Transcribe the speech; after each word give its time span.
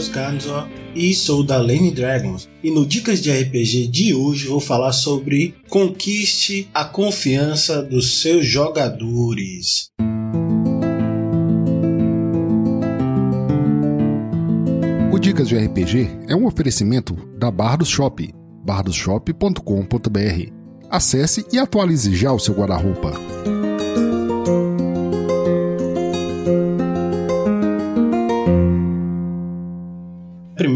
Matheus 0.00 0.08
Ganzor 0.08 0.66
e 0.94 1.14
sou 1.14 1.44
da 1.44 1.58
Lane 1.58 1.90
Dragons. 1.90 2.48
E 2.62 2.70
no 2.70 2.86
Dicas 2.86 3.20
de 3.20 3.30
RPG 3.30 3.88
de 3.88 4.14
hoje 4.14 4.46
vou 4.46 4.60
falar 4.60 4.92
sobre 4.92 5.54
conquiste 5.68 6.68
a 6.72 6.84
confiança 6.84 7.82
dos 7.82 8.20
seus 8.20 8.46
jogadores. 8.46 9.90
O 15.12 15.18
Dicas 15.18 15.48
de 15.48 15.56
RPG 15.56 16.08
é 16.28 16.34
um 16.34 16.46
oferecimento 16.46 17.14
da 17.38 17.50
Bardos 17.50 17.88
Shop, 17.88 18.32
bardosshop.com.br. 18.64 20.52
Acesse 20.88 21.44
e 21.52 21.58
atualize 21.58 22.16
já 22.16 22.32
o 22.32 22.38
seu 22.38 22.54
guarda-roupa. 22.54 23.12
Primeiro 30.60 30.69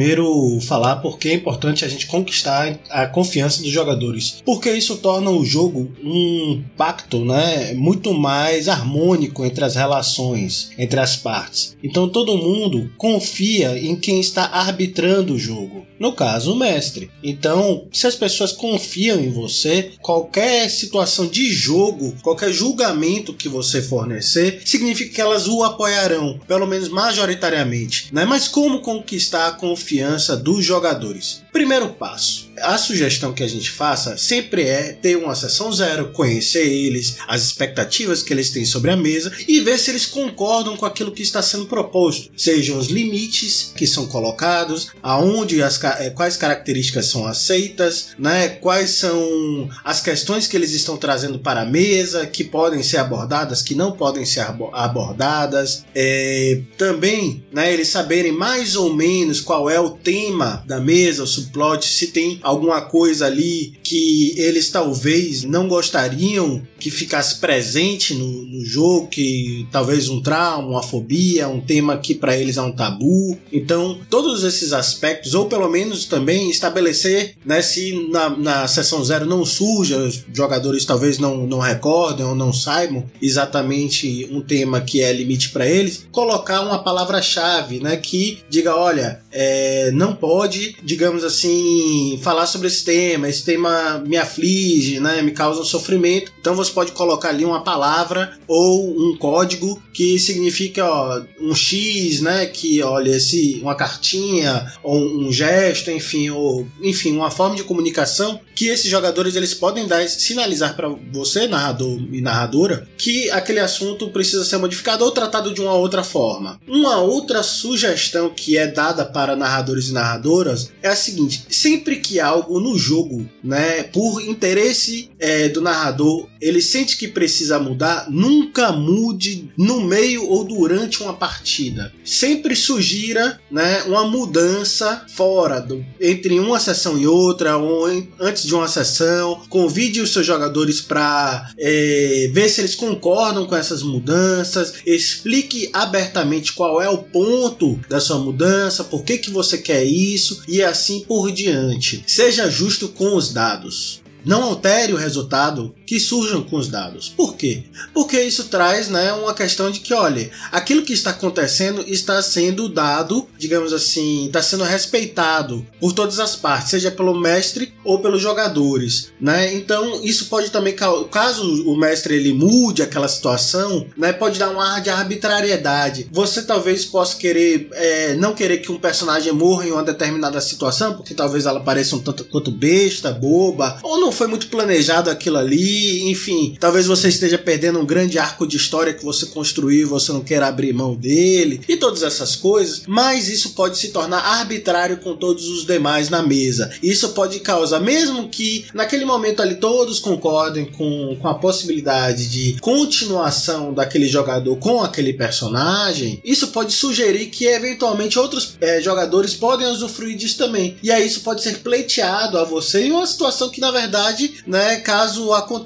falar 0.60 0.96
porque 0.96 1.28
é 1.28 1.34
importante 1.34 1.84
a 1.84 1.88
gente 1.88 2.06
conquistar 2.06 2.78
a 2.90 3.06
confiança 3.06 3.62
dos 3.62 3.70
jogadores, 3.70 4.42
porque 4.44 4.70
isso 4.70 4.96
torna 4.96 5.30
o 5.30 5.44
jogo 5.44 5.90
um 6.02 6.62
pacto, 6.76 7.24
né, 7.24 7.74
muito 7.74 8.12
mais 8.12 8.68
harmônico 8.68 9.44
entre 9.44 9.64
as 9.64 9.74
relações, 9.74 10.70
entre 10.78 11.00
as 11.00 11.16
partes. 11.16 11.76
Então 11.82 12.08
todo 12.08 12.36
mundo 12.36 12.90
confia 12.96 13.78
em 13.78 13.96
quem 13.96 14.20
está 14.20 14.44
arbitrando 14.44 15.34
o 15.34 15.38
jogo, 15.38 15.86
no 15.98 16.12
caso 16.12 16.52
o 16.52 16.56
mestre. 16.56 17.10
Então, 17.22 17.86
se 17.92 18.06
as 18.06 18.14
pessoas 18.14 18.52
confiam 18.52 19.20
em 19.20 19.30
você, 19.30 19.92
qualquer 20.00 20.68
situação 20.68 21.26
de 21.26 21.52
jogo, 21.52 22.14
qualquer 22.22 22.52
julgamento 22.52 23.32
que 23.32 23.48
você 23.48 23.80
fornecer, 23.80 24.62
significa 24.64 25.14
que 25.14 25.20
elas 25.20 25.46
o 25.46 25.62
apoiarão, 25.62 26.38
pelo 26.46 26.66
menos 26.66 26.88
majoritariamente, 26.88 28.08
né? 28.12 28.24
Mas 28.24 28.48
como 28.48 28.80
conquistar 28.80 29.48
a 29.48 29.52
confiança 29.52 29.93
confiança 29.94 30.36
dos 30.36 30.64
jogadores. 30.64 31.44
Primeiro 31.52 31.90
passo: 31.90 32.43
a 32.60 32.78
sugestão 32.78 33.32
que 33.32 33.42
a 33.42 33.48
gente 33.48 33.70
faça 33.70 34.16
sempre 34.16 34.62
é 34.62 34.92
ter 34.92 35.16
uma 35.16 35.34
sessão 35.34 35.72
zero, 35.72 36.10
conhecer 36.10 36.66
eles, 36.66 37.16
as 37.26 37.42
expectativas 37.42 38.22
que 38.22 38.32
eles 38.32 38.50
têm 38.50 38.64
sobre 38.64 38.90
a 38.90 38.96
mesa 38.96 39.32
e 39.46 39.60
ver 39.60 39.78
se 39.78 39.90
eles 39.90 40.06
concordam 40.06 40.76
com 40.76 40.86
aquilo 40.86 41.12
que 41.12 41.22
está 41.22 41.42
sendo 41.42 41.66
proposto, 41.66 42.30
sejam 42.36 42.78
os 42.78 42.88
limites 42.88 43.72
que 43.74 43.86
são 43.86 44.06
colocados, 44.06 44.88
aonde 45.02 45.62
as 45.62 45.82
eh, 45.82 46.10
quais 46.10 46.36
características 46.36 47.06
são 47.06 47.26
aceitas, 47.26 48.08
né? 48.18 48.48
Quais 48.48 48.90
são 48.90 49.68
as 49.84 50.00
questões 50.00 50.46
que 50.46 50.56
eles 50.56 50.72
estão 50.72 50.96
trazendo 50.96 51.38
para 51.38 51.62
a 51.62 51.66
mesa 51.66 52.26
que 52.26 52.44
podem 52.44 52.82
ser 52.82 52.98
abordadas, 52.98 53.62
que 53.62 53.74
não 53.74 53.92
podem 53.92 54.24
ser 54.24 54.46
abordadas. 54.72 55.84
É, 55.94 56.60
também, 56.76 57.44
né? 57.52 57.72
Eles 57.72 57.88
saberem 57.88 58.32
mais 58.32 58.76
ou 58.76 58.94
menos 58.94 59.40
qual 59.40 59.68
é 59.68 59.80
o 59.80 59.90
tema 59.90 60.62
da 60.66 60.80
mesa, 60.80 61.22
o 61.22 61.26
subplot, 61.26 61.86
se 61.86 62.08
tem 62.08 62.40
alguma 62.44 62.82
coisa 62.82 63.26
ali 63.26 63.72
que 63.82 64.34
eles 64.36 64.70
talvez 64.70 65.42
não 65.42 65.66
gostariam 65.66 66.62
que 66.78 66.90
ficasse 66.90 67.40
presente 67.40 68.14
no, 68.14 68.44
no 68.44 68.64
jogo, 68.64 69.08
que 69.08 69.66
talvez 69.72 70.08
um 70.10 70.20
trauma, 70.20 70.68
uma 70.68 70.82
fobia, 70.82 71.48
um 71.48 71.60
tema 71.60 71.96
que 71.96 72.14
para 72.14 72.36
eles 72.36 72.58
é 72.58 72.62
um 72.62 72.72
tabu. 72.72 73.38
Então, 73.50 73.98
todos 74.10 74.44
esses 74.44 74.72
aspectos, 74.72 75.34
ou 75.34 75.46
pelo 75.46 75.68
menos 75.70 76.04
também 76.04 76.50
estabelecer 76.50 77.36
né, 77.44 77.62
se 77.62 78.08
na, 78.10 78.28
na 78.28 78.68
sessão 78.68 79.02
zero 79.02 79.24
não 79.24 79.46
surja, 79.46 79.96
os 79.96 80.22
jogadores 80.32 80.84
talvez 80.84 81.18
não, 81.18 81.46
não 81.46 81.58
recordem 81.58 82.26
ou 82.26 82.34
não 82.34 82.52
saibam 82.52 83.06
exatamente 83.20 84.28
um 84.30 84.42
tema 84.42 84.82
que 84.82 85.00
é 85.00 85.10
limite 85.10 85.50
para 85.50 85.66
eles, 85.66 86.06
colocar 86.12 86.60
uma 86.60 86.82
palavra-chave 86.82 87.80
né, 87.80 87.96
que 87.96 88.40
diga: 88.50 88.76
olha, 88.76 89.20
é, 89.32 89.90
não 89.92 90.14
pode, 90.14 90.76
digamos 90.82 91.24
assim, 91.24 92.18
falar 92.22 92.33
sobre 92.46 92.68
esse 92.68 92.84
tema, 92.84 93.28
esse 93.28 93.44
tema 93.44 94.02
me 94.06 94.16
aflige, 94.16 95.00
né, 95.00 95.22
me 95.22 95.30
causa 95.30 95.60
um 95.60 95.64
sofrimento. 95.64 96.32
Então 96.40 96.54
você 96.54 96.70
pode 96.70 96.92
colocar 96.92 97.28
ali 97.28 97.44
uma 97.44 97.62
palavra 97.62 98.38
ou 98.46 98.90
um 98.90 99.16
código 99.16 99.82
que 99.92 100.18
significa 100.18 100.84
ó, 100.84 101.22
um 101.40 101.54
X, 101.54 102.20
né? 102.20 102.46
Que 102.46 102.82
olha 102.82 103.16
esse 103.16 103.60
uma 103.62 103.74
cartinha 103.74 104.72
ou 104.82 104.98
um 104.98 105.32
gesto, 105.32 105.90
enfim, 105.90 106.30
ou 106.30 106.66
enfim, 106.82 107.16
uma 107.16 107.30
forma 107.30 107.56
de 107.56 107.62
comunicação 107.62 108.40
que 108.54 108.66
esses 108.66 108.90
jogadores 108.90 109.36
eles 109.36 109.54
podem 109.54 109.86
dar 109.86 110.06
sinalizar 110.08 110.74
para 110.74 110.88
você, 111.12 111.46
narrador 111.46 112.00
e 112.12 112.20
narradora, 112.20 112.88
que 112.96 113.30
aquele 113.30 113.60
assunto 113.60 114.10
precisa 114.10 114.44
ser 114.44 114.58
modificado 114.58 115.04
ou 115.04 115.10
tratado 115.10 115.52
de 115.52 115.60
uma 115.60 115.74
outra 115.74 116.02
forma. 116.02 116.60
Uma 116.66 116.98
outra 116.98 117.42
sugestão 117.42 118.30
que 118.30 118.56
é 118.56 118.66
dada 118.66 119.04
para 119.04 119.36
narradores 119.36 119.88
e 119.88 119.92
narradoras 119.92 120.72
é 120.82 120.88
a 120.88 120.96
seguinte: 120.96 121.46
sempre 121.48 121.96
que 121.96 122.20
algo 122.24 122.60
no 122.60 122.76
jogo, 122.76 123.28
né, 123.42 123.84
por 123.84 124.22
interesse 124.22 125.10
é, 125.18 125.48
do 125.48 125.60
narrador, 125.60 126.28
ele 126.40 126.60
sente 126.60 126.96
que 126.96 127.08
precisa 127.08 127.58
mudar, 127.58 128.06
nunca 128.10 128.72
mude 128.72 129.50
no 129.56 129.80
meio 129.80 130.28
ou 130.28 130.44
durante 130.44 131.02
uma 131.02 131.14
partida. 131.14 131.92
Sempre 132.04 132.54
sugira 132.54 133.40
né, 133.50 133.82
uma 133.84 134.04
mudança 134.04 135.06
fora, 135.14 135.60
do, 135.60 135.84
entre 136.00 136.38
uma 136.38 136.60
sessão 136.60 136.98
e 136.98 137.06
outra, 137.06 137.56
ou 137.56 137.90
em, 137.90 138.08
antes 138.20 138.44
de 138.44 138.54
uma 138.54 138.68
sessão. 138.68 139.42
Convide 139.48 140.00
os 140.00 140.12
seus 140.12 140.26
jogadores 140.26 140.80
para 140.80 141.50
é, 141.58 142.30
ver 142.32 142.48
se 142.48 142.60
eles 142.60 142.74
concordam 142.74 143.46
com 143.46 143.56
essas 143.56 143.82
mudanças. 143.82 144.74
Explique 144.86 145.70
abertamente 145.72 146.52
qual 146.52 146.80
é 146.80 146.88
o 146.88 146.98
ponto 146.98 147.80
da 147.88 148.00
sua 148.00 148.18
mudança, 148.18 148.84
por 148.84 149.02
que, 149.02 149.18
que 149.18 149.30
você 149.30 149.58
quer 149.58 149.84
isso 149.84 150.42
e 150.46 150.62
assim 150.62 151.00
por 151.00 151.30
diante. 151.32 152.04
Seja 152.14 152.48
justo 152.48 152.90
com 152.90 153.16
os 153.16 153.32
dados. 153.32 154.00
Não 154.24 154.44
altere 154.44 154.92
o 154.92 154.96
resultado 154.96 155.74
que 155.86 156.00
surjam 156.00 156.42
com 156.42 156.56
os 156.56 156.68
dados. 156.68 157.08
Por 157.08 157.36
quê? 157.36 157.64
Porque 157.92 158.20
isso 158.20 158.44
traz 158.44 158.88
né, 158.88 159.12
uma 159.12 159.34
questão 159.34 159.70
de 159.70 159.80
que, 159.80 159.92
olha, 159.92 160.30
aquilo 160.50 160.82
que 160.82 160.92
está 160.92 161.10
acontecendo 161.10 161.84
está 161.86 162.20
sendo 162.22 162.68
dado, 162.68 163.28
digamos 163.38 163.72
assim, 163.72 164.26
está 164.26 164.42
sendo 164.42 164.64
respeitado 164.64 165.66
por 165.80 165.92
todas 165.92 166.18
as 166.18 166.36
partes, 166.36 166.70
seja 166.70 166.90
pelo 166.90 167.18
mestre 167.18 167.72
ou 167.84 167.98
pelos 167.98 168.22
jogadores. 168.22 169.12
Né? 169.20 169.54
Então, 169.54 170.02
isso 170.02 170.26
pode 170.26 170.50
também, 170.50 170.74
caso 171.10 171.64
o 171.64 171.76
mestre 171.76 172.14
ele 172.14 172.32
mude 172.32 172.82
aquela 172.82 173.08
situação, 173.08 173.86
né, 173.96 174.12
pode 174.12 174.38
dar 174.38 174.50
um 174.50 174.60
ar 174.60 174.80
de 174.80 174.90
arbitrariedade. 174.90 176.08
Você 176.12 176.42
talvez 176.42 176.84
possa 176.84 177.16
querer, 177.16 177.68
é, 177.72 178.14
não 178.14 178.34
querer 178.34 178.58
que 178.58 178.72
um 178.72 178.78
personagem 178.78 179.32
morra 179.32 179.66
em 179.66 179.72
uma 179.72 179.82
determinada 179.82 180.40
situação, 180.40 180.94
porque 180.94 181.14
talvez 181.14 181.46
ela 181.46 181.60
pareça 181.60 181.96
um 181.96 182.00
tanto 182.00 182.24
quanto 182.24 182.50
besta, 182.50 183.12
boba, 183.12 183.78
ou 183.82 184.00
não 184.00 184.12
foi 184.12 184.26
muito 184.26 184.48
planejado 184.48 185.10
aquilo 185.10 185.38
ali, 185.38 185.73
enfim, 186.10 186.56
talvez 186.58 186.86
você 186.86 187.08
esteja 187.08 187.38
perdendo 187.38 187.78
um 187.78 187.86
grande 187.86 188.18
arco 188.18 188.46
de 188.46 188.56
história 188.56 188.92
que 188.92 189.04
você 189.04 189.26
construiu 189.26 189.88
você 189.88 190.12
não 190.12 190.20
queira 190.20 190.46
abrir 190.46 190.72
mão 190.72 190.94
dele, 190.94 191.60
e 191.68 191.76
todas 191.76 192.02
essas 192.02 192.36
coisas, 192.36 192.82
mas 192.86 193.28
isso 193.28 193.50
pode 193.50 193.78
se 193.78 193.88
tornar 193.88 194.18
arbitrário 194.18 194.98
com 194.98 195.16
todos 195.16 195.48
os 195.48 195.64
demais 195.64 196.08
na 196.08 196.22
mesa. 196.22 196.70
Isso 196.82 197.10
pode 197.10 197.40
causar, 197.40 197.80
mesmo 197.80 198.28
que 198.28 198.66
naquele 198.74 199.04
momento 199.04 199.40
ali 199.40 199.56
todos 199.56 199.98
concordem 199.98 200.64
com, 200.64 201.16
com 201.20 201.28
a 201.28 201.34
possibilidade 201.34 202.28
de 202.28 202.58
continuação 202.60 203.72
daquele 203.72 204.08
jogador 204.08 204.56
com 204.56 204.82
aquele 204.82 205.12
personagem, 205.12 206.20
isso 206.24 206.48
pode 206.48 206.72
sugerir 206.72 207.26
que 207.26 207.46
eventualmente 207.46 208.18
outros 208.18 208.56
é, 208.60 208.80
jogadores 208.80 209.34
podem 209.34 209.66
usufruir 209.68 210.16
disso 210.16 210.38
também. 210.38 210.76
E 210.82 210.90
aí 210.90 211.06
isso 211.06 211.20
pode 211.20 211.42
ser 211.42 211.58
pleiteado 211.58 212.38
a 212.38 212.44
você 212.44 212.84
em 212.84 212.92
uma 212.92 213.06
situação 213.06 213.48
que 213.48 213.60
na 213.60 213.70
verdade 213.70 213.84
verdade, 213.84 214.42
né, 214.46 214.76
caso 214.76 215.32
aconteça, 215.32 215.63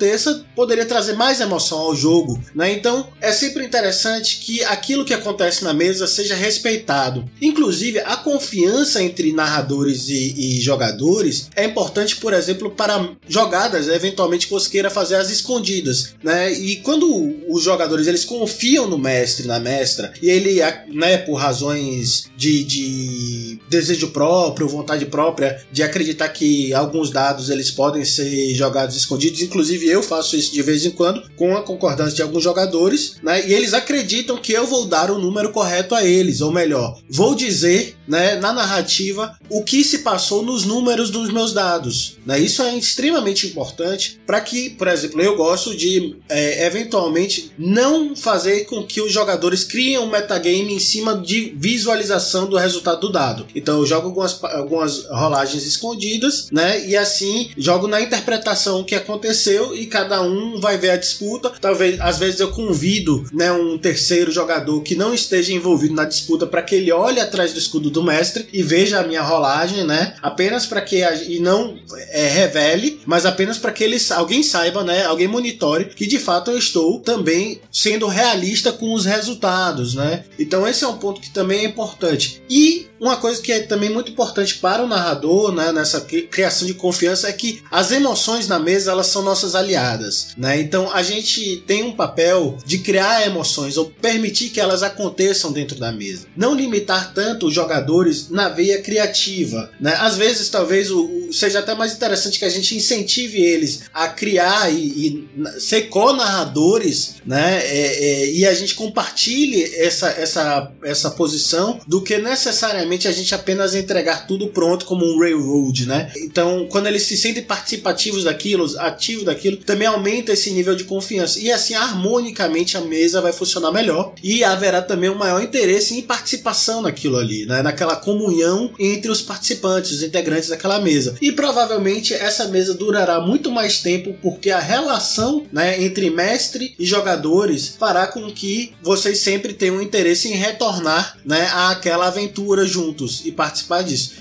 poderia 0.55 0.87
trazer 0.87 1.15
mais 1.15 1.41
emoção 1.41 1.79
ao 1.79 1.97
jogo, 1.97 2.41
né? 2.55 2.73
Então, 2.73 3.09
é 3.21 3.33
sempre 3.33 3.65
interessante 3.65 4.39
que 4.39 4.63
aquilo 4.65 5.05
que 5.05 5.15
acontece 5.15 5.65
na 5.65 5.73
mesa 5.73 6.07
seja 6.07 6.35
respeitado. 6.35 7.25
Inclusive, 7.41 8.01
a 8.01 8.17
confiança 8.17 9.03
entre 9.03 9.33
narradores 9.33 10.09
e, 10.09 10.35
e 10.57 10.61
jogadores 10.61 11.49
é 11.55 11.65
importante, 11.65 12.17
por 12.17 12.33
exemplo, 12.33 12.71
para 12.71 13.11
jogadas, 13.29 13.89
eventualmente 13.89 14.47
que 14.47 14.53
você 14.53 14.69
queira 14.69 14.91
fazer 14.91 15.17
as 15.17 15.31
escondidas, 15.31 16.15
né? 16.23 16.53
E 16.53 16.77
quando 16.77 17.09
os 17.49 17.63
jogadores 17.63 18.07
eles 18.07 18.25
confiam 18.25 18.89
no 18.89 18.99
mestre, 18.99 19.47
na 19.47 19.59
mestra, 19.59 20.13
e 20.23 20.29
ele, 20.29 20.61
né, 20.89 21.19
por 21.19 21.35
razões 21.35 22.31
de, 22.37 22.65
de 22.65 23.61
desejo 23.69 24.09
próprio, 24.09 24.69
vontade 24.69 25.07
própria, 25.07 25.61
de 25.71 25.83
acreditar 25.83 26.29
que 26.29 26.73
alguns 26.73 27.11
dados 27.11 27.51
eles 27.51 27.71
podem 27.71 28.05
ser 28.05 28.55
jogados 28.55 28.97
escondidos. 28.97 29.41
Inclusive, 29.41 29.88
eu 29.89 30.03
faço 30.03 30.37
isso 30.37 30.53
de 30.53 30.63
vez 30.63 30.85
em 30.85 30.91
quando, 30.91 31.23
com 31.37 31.57
a 31.57 31.63
concordância 31.63 32.15
de 32.15 32.23
alguns 32.23 32.43
jogadores, 32.43 33.17
né? 33.23 33.47
E 33.47 33.53
eles 33.53 33.75
acreditam 33.75 34.37
que 34.37 34.53
eu 34.53 34.67
vou 34.67 34.87
dar 34.87 35.11
o 35.11 35.19
número 35.19 35.51
correto 35.51 35.95
a 35.95 36.05
eles, 36.05 36.41
ou 36.41 36.53
melhor, 36.53 36.99
vou 37.09 37.35
dizer 37.35 37.98
né, 38.09 38.37
na 38.37 38.53
narrativa 38.53 39.37
o 39.49 39.63
que 39.63 39.85
se 39.85 39.99
passou 39.99 40.43
nos 40.43 40.65
números 40.65 41.11
dos 41.11 41.31
meus 41.31 41.53
dados. 41.53 42.17
Né? 42.25 42.41
Isso 42.41 42.63
é 42.63 42.77
extremamente 42.77 43.47
importante 43.47 44.19
para 44.27 44.41
que, 44.41 44.71
por 44.71 44.89
exemplo, 44.89 45.21
eu 45.21 45.37
gosto 45.37 45.77
de 45.77 46.17
é, 46.29 46.67
eventualmente 46.67 47.53
não 47.59 48.17
fazer 48.17 48.65
com 48.65 48.83
que 48.85 49.01
os 49.01 49.13
jogadores 49.13 49.65
criem 49.65 49.99
um 49.99 50.11
metagame 50.11 50.73
em 50.73 50.79
cima 50.79 51.17
de 51.17 51.55
visualização 51.57 52.47
do 52.47 52.57
resultado 52.57 53.01
do 53.01 53.13
dado. 53.13 53.47
Então 53.55 53.79
eu 53.79 53.87
jogo 53.87 54.09
algumas, 54.09 54.43
algumas 54.45 55.05
rolagens 55.07 55.67
escondidas, 55.67 56.49
né? 56.51 56.87
E 56.87 56.97
assim 56.97 57.51
jogo 57.57 57.87
na 57.87 58.01
interpretação 58.01 58.85
que 58.85 58.95
aconteceu 58.95 59.75
e 59.77 59.87
cada 59.87 60.23
um 60.23 60.61
vai 60.61 60.79
ver 60.79 60.91
a 60.91 60.97
disputa. 60.97 61.53
Talvez 61.61 62.01
às 62.01 62.19
vezes 62.19 62.41
eu 62.41 62.51
convido, 62.51 63.25
né, 63.33 63.53
um 63.53 63.79
terceiro 63.79 64.31
jogador 64.31 64.81
que 64.83 64.95
não 64.95 65.15
esteja 65.15 65.53
envolvido 65.53 65.95
na 65.95 66.05
disputa 66.05 66.47
para 66.47 66.63
que 66.63 66.75
ele 66.75 66.93
olhe 66.93 67.21
atrás 67.21 67.53
do 67.53 67.59
escudo 67.59 67.91
do 67.91 67.98
mestre 68.03 68.49
e 68.53 68.63
veja 68.63 69.01
a 69.01 69.07
minha 69.07 69.23
rolagem, 69.23 69.85
né? 69.85 70.15
Apenas 70.23 70.67
para 70.67 70.81
que 70.81 71.03
a, 71.03 71.15
e 71.15 71.39
não 71.41 71.79
é, 72.11 72.29
revele, 72.29 72.98
mas 73.09 73.25
apenas 73.25 73.57
para 73.57 73.73
que 73.73 73.83
ele, 73.83 73.97
alguém 74.11 74.43
saiba, 74.43 74.85
né? 74.85 75.07
Alguém 75.07 75.27
monitore 75.27 75.87
que 75.87 76.07
de 76.07 76.19
fato 76.19 76.51
eu 76.51 76.59
estou 76.59 77.01
também 77.01 77.59
sendo 77.73 78.07
realista 78.07 78.71
com 78.71 78.93
os 78.93 79.07
resultados, 79.07 79.95
né? 79.95 80.25
Então 80.39 80.69
esse 80.69 80.85
é 80.85 80.89
um 80.89 80.99
ponto 80.99 81.19
que 81.19 81.31
também 81.31 81.61
é 81.61 81.65
importante. 81.65 82.43
E 82.51 82.87
uma 83.01 83.17
coisa 83.17 83.41
que 83.41 83.51
é 83.51 83.61
também 83.61 83.89
muito 83.89 84.11
importante 84.11 84.57
para 84.57 84.83
o 84.83 84.87
narrador, 84.87 85.53
né, 85.53 85.73
nessa 85.73 86.01
criação 86.01 86.67
de 86.67 86.75
confiança 86.75 87.29
é 87.29 87.33
que 87.33 87.63
as 87.71 87.93
emoções 87.93 88.47
na 88.47 88.59
mesa 88.59 88.91
elas 88.91 89.07
são 89.07 89.23
nossas 89.23 89.55
aliadas, 89.55 90.35
né? 90.37 90.61
Então 90.61 90.93
a 90.93 91.03
gente 91.03 91.63
tem 91.67 91.83
um 91.83 91.93
papel 91.93 92.59
de 92.67 92.79
criar 92.79 93.27
emoções 93.27 93.79
ou 93.79 93.87
permitir 93.87 94.51
que 94.51 94.61
elas 94.61 94.83
aconteçam 94.83 95.51
dentro 95.51 95.79
da 95.79 95.91
mesa. 95.91 96.27
Não 96.37 96.55
limitar 96.55 97.15
tanto 97.15 97.47
os 97.47 97.55
jogadores 97.55 98.29
na 98.29 98.51
veia 98.51 98.83
criativa, 98.83 99.71
né? 99.81 99.97
Às 99.99 100.19
vezes 100.19 100.51
talvez 100.51 100.89
seja 101.33 101.61
até 101.61 101.75
mais 101.75 101.95
interessante 101.95 102.39
que 102.39 102.45
a 102.45 102.51
gente 102.51 102.77
incentive 102.77 102.98
eles 103.35 103.83
a 103.93 104.09
criar 104.09 104.73
e, 104.73 104.79
e 104.79 105.61
ser 105.61 105.83
co-narradores, 105.83 107.17
né? 107.27 107.61
É, 107.65 108.05
é, 108.05 108.31
e 108.33 108.47
a 108.47 108.55
gente 108.55 108.75
compartilhe 108.75 109.63
essa, 109.77 110.09
essa, 110.09 110.73
essa 110.83 111.11
posição 111.11 111.81
do 111.87 112.01
que 112.01 112.19
necessariamente 112.19 113.09
a 113.09 113.13
gente 113.13 113.35
apenas 113.35 113.75
entregar 113.75 114.27
tudo 114.27 114.49
pronto 114.49 114.87
como 114.87 115.05
um 115.05 115.19
railroad, 115.19 115.87
né? 115.87 116.11
Então, 116.17 116.67
quando 116.71 116.87
eles 116.87 117.03
se 117.03 117.17
sentem 117.17 117.43
participativos 117.43 118.25
daquilo, 118.25 118.67
ativos 118.79 119.25
daquilo, 119.25 119.57
também 119.59 119.87
aumenta 119.87 120.33
esse 120.33 120.51
nível 120.51 120.75
de 120.75 120.85
confiança. 120.85 121.39
E 121.39 121.51
assim, 121.51 121.75
harmonicamente, 121.75 122.77
a 122.77 122.81
mesa 122.81 123.21
vai 123.21 123.33
funcionar 123.33 123.73
melhor 123.73 124.15
e 124.23 124.45
haverá 124.45 124.83
também 124.83 125.11
um 125.11 125.15
maior 125.15 125.43
interesse 125.43 125.97
em 125.97 126.03
participação 126.03 126.83
naquilo 126.83 127.17
ali, 127.17 127.47
né? 127.47 127.63
Naquela 127.63 127.97
comunhão 127.97 128.71
entre 128.79 129.11
os 129.11 129.23
participantes, 129.23 129.93
os 129.93 130.03
integrantes 130.03 130.49
daquela 130.49 130.81
mesa. 130.81 131.17
E 131.21 131.33
provavelmente 131.33 132.15
essa 132.15 132.47
mesa 132.49 132.75
durará 132.89 133.21
muito 133.21 133.51
mais 133.51 133.83
tempo 133.83 134.15
porque 134.23 134.51
a 134.51 134.59
relação 134.59 135.45
né, 135.53 135.85
entre 135.85 136.09
mestre 136.09 136.75
e 136.79 136.87
jogadores 136.87 137.77
fará 137.79 138.07
com 138.07 138.31
que 138.31 138.73
vocês 138.83 139.19
sempre 139.19 139.53
tenham 139.53 139.83
interesse 139.83 140.29
em 140.29 140.37
retornar 140.37 141.19
né, 141.23 141.51
àquela 141.53 142.07
aventura 142.07 142.65
juntos 142.65 143.27
e 143.27 143.31
participar 143.31 143.83
disso. 143.83 144.15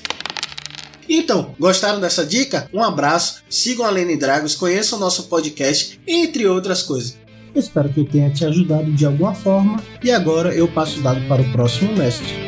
Então, 1.08 1.56
gostaram 1.58 2.02
dessa 2.02 2.26
dica? 2.26 2.70
Um 2.74 2.84
abraço, 2.84 3.42
sigam 3.50 3.86
a 3.86 3.90
Lene 3.90 4.18
Dragos, 4.18 4.54
conheçam 4.54 4.98
o 4.98 5.02
nosso 5.02 5.30
podcast, 5.30 5.98
entre 6.06 6.46
outras 6.46 6.84
coisas. 6.84 7.16
Espero 7.56 7.88
que 7.88 8.02
eu 8.02 8.06
tenha 8.06 8.30
te 8.30 8.44
ajudado 8.44 8.92
de 8.92 9.06
alguma 9.06 9.34
forma 9.34 9.82
e 10.04 10.12
agora 10.12 10.54
eu 10.54 10.68
passo 10.68 11.00
o 11.00 11.04
dado 11.04 11.26
para 11.30 11.42
o 11.42 11.52
próximo 11.54 11.96
mestre. 11.96 12.47